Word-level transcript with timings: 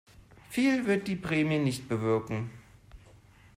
Viel 0.49 0.87
wird 0.87 1.07
die 1.07 1.15
Prämie 1.15 1.59
nicht 1.59 1.87
bewirken. 1.87 2.49